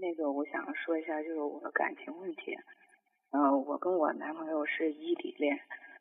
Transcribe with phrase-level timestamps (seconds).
[0.00, 2.56] 那个我想说一下，就是我的感情问题。
[3.32, 5.58] 嗯、我跟我男朋友是异地恋，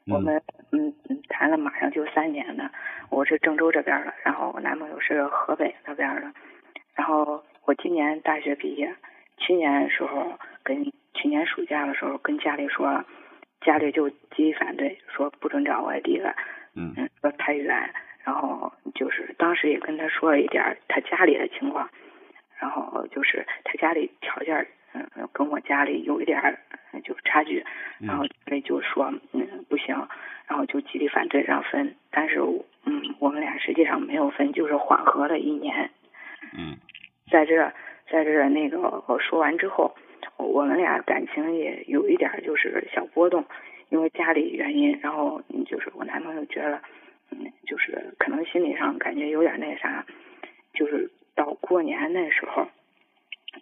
[0.07, 2.71] 我们嗯嗯谈了马上就三年了。
[3.09, 6.33] 我是郑州这边的，然后我男朋友是河北那边的。
[6.95, 8.95] 然后我今年大学毕业，
[9.37, 10.83] 去年时候跟
[11.13, 13.03] 去年暑假的时候跟家里说，
[13.61, 16.35] 家里就极力反对，说不准找外地的，
[16.75, 17.93] 嗯嗯，说太远。
[18.23, 21.89] 然后就是当时也跟他说了一点他家里的情况，
[22.59, 26.59] 然后就是他家里条件，嗯、跟我家里有一点儿
[26.91, 27.63] 呃就是差距，
[27.99, 29.95] 然后所以就说嗯不行，
[30.47, 32.39] 然后就极力反对让分，但是
[32.85, 35.89] 嗯我们俩实际上没有分，就是缓和了一年，
[36.57, 36.77] 嗯。
[37.31, 37.73] 在这
[38.07, 39.95] 在这那个我说完之后，
[40.37, 43.43] 我们俩感情也有一点儿就是小波动，
[43.89, 46.79] 因为家里原因，然后嗯就是我男朋友觉得，
[47.31, 50.05] 嗯，就是可能心理上感觉有点那啥，
[50.75, 52.67] 就是到过年那时候，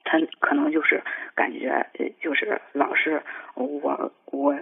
[0.04, 1.02] 他可能就是
[1.36, 1.86] 感觉
[2.22, 3.22] 就是老是
[3.56, 4.56] 我我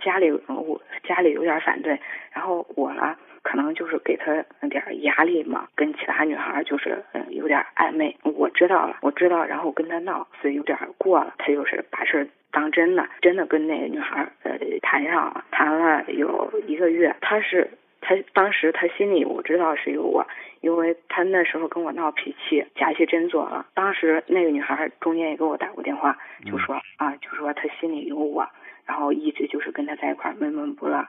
[0.00, 2.00] 家里我家里有点反对，
[2.32, 17.70] 然后我呢可能就是给他点压力嘛，跟其他女孩就是嗯有点暧昧，我知道了，我知道，然后跟他闹，所以有点过了，他就是把事儿当真了，真的跟那个女孩呃谈上了，谈了有一个月，他是
[18.08, 20.24] 他当时他心里我知道是有我，
[20.60, 23.66] 因为他那时候跟我闹脾气，假戏真做了。
[23.74, 28.48] 当时那个女孩中间也给我打过电话，就说、啊，就说他心里有我，
[28.84, 31.04] 然后一直就是跟他在一块儿闷闷不乐。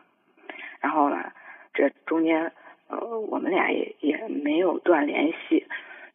[0.81, 1.31] 然后呢，
[1.75, 2.51] 这中间
[2.87, 5.67] 呃我们俩也也没有断联系。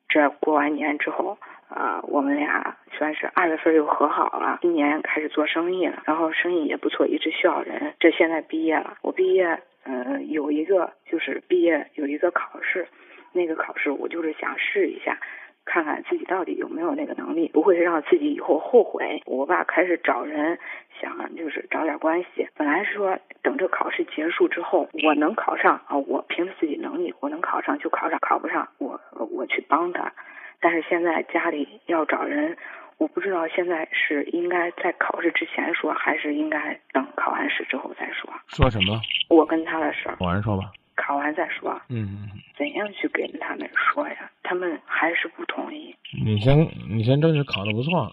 [0.09, 1.39] 这过完年之后，
[1.69, 7.95] 啊、我们俩算是二月份又和好了，今年开始做生意了，然后生意也不错，一直需要人。
[8.01, 12.87] 这现在毕业了，我毕业，呃，有一个就是毕业有一个考试，
[13.33, 15.19] 那个考试我就是想试一下，
[15.65, 19.23] 看看自己到底有没有那个能力，不会让自己以后后悔。
[19.27, 20.59] 我爸开始找人，
[21.01, 22.49] 想就是找点关系。
[22.57, 29.01] 本来是说等这考试结束之后，我能考上啊，我凭着自己能力，我能考上就考上，考不上我
[29.31, 30.13] 我去帮他。
[30.61, 32.57] 但是现在家里要找人，
[33.03, 38.33] 我不知道现在是应该在考试之前说，还是应该等考完试之后再说。
[38.47, 39.01] 说什么？
[39.29, 40.71] 我跟他的事儿，晚上说吧。
[40.95, 41.77] 考完再说。
[41.89, 44.31] 嗯，怎样去跟他们说呀？
[44.45, 45.93] 他们还是不同意。
[46.25, 46.57] 你先
[46.89, 48.09] 你先争取考的不错，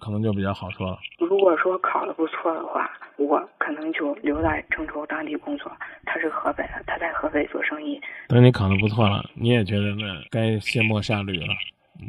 [0.00, 0.98] 可能就比较好说了。
[1.20, 5.70] 如果说考得不错的话，我可能就留在郑州当地工作。
[6.04, 8.00] 他是河北的，他在河北做生意。
[8.26, 11.54] 等你考的不错了，你也觉得那该卸磨杀驴了，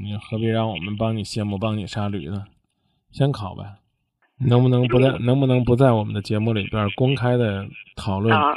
[0.02, 2.46] 你何必让我们帮你卸磨、帮你杀驴呢？
[3.12, 3.64] 先考呗，
[4.38, 8.56] 能不能不在能不能不在我们的节目里边公开的讨论啊，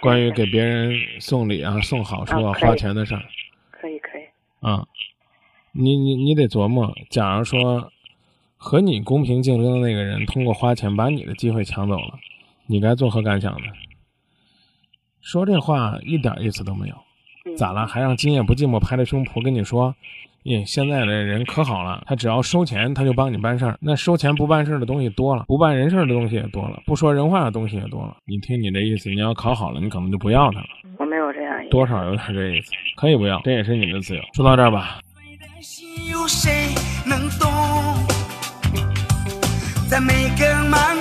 [0.00, 3.22] 关于给别人送礼啊、送好处啊、花钱的事儿
[3.70, 4.22] 可以可以，
[4.60, 4.86] 啊？
[5.72, 7.92] 你你你得琢磨，假如说
[8.56, 12.18] 和你公平竞争的那个人通过花钱把你的机会抢走了，
[12.66, 13.66] 你该作何感想呢？
[15.20, 16.94] 说这话一点意思都没有。
[17.44, 17.86] 嗯、咋了？
[17.86, 19.94] 还让今夜不寂寞拍着胸脯跟你说，
[20.46, 23.76] 耶，现在的人可好了，他只要收钱，他就帮你办事儿。
[23.80, 28.16] 那收钱不办事儿的东西多了，不办人事儿的东西也多了，不说人话的东西也多了。
[28.26, 30.66] 你听你这意思，你要考好了，你可能就不要他了，
[30.98, 31.70] 我没有这样意思。
[31.70, 32.70] 多少有点这意思。
[32.96, 34.22] 可以不要，这也是你的自由。
[34.34, 35.00] 说到这儿吧，
[36.08, 36.72] 有谁
[37.04, 37.50] 能懂？
[39.88, 40.95] 在每个漫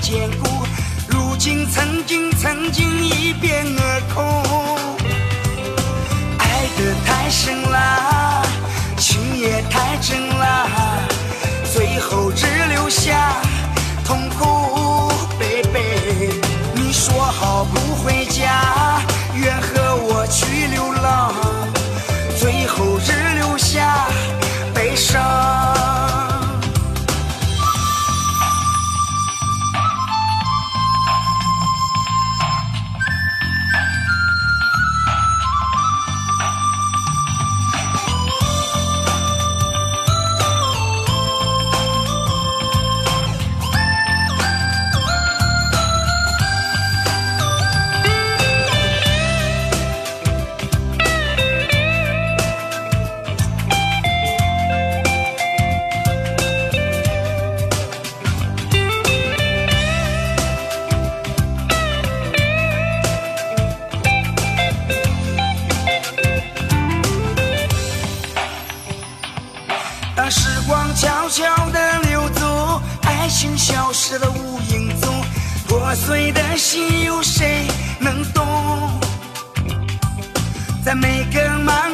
[0.00, 0.48] 坚固，
[1.08, 4.24] 如今曾经曾经一变而空。
[6.38, 8.42] 爱的太深了，
[8.96, 10.68] 情也太真了，
[11.72, 13.36] 最后只留下
[14.04, 15.12] 痛苦。
[15.38, 16.40] baby，
[16.74, 18.19] 你说好不回
[73.40, 75.24] 情消失的无影踪
[75.66, 77.66] 破碎的心有谁
[77.98, 78.46] 能懂？
[80.84, 81.90] 在每个忙